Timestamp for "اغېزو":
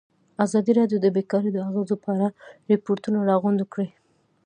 1.67-1.95